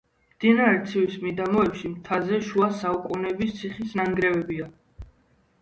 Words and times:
მდინარე 0.35 0.79
ცივის 0.91 1.17
მიდამოებში, 1.25 1.91
მთაზე, 1.91 2.39
შუა 2.47 2.71
საუკუნეების 2.79 3.55
ციხის 3.61 3.95
ნანგრევებია. 4.01 4.71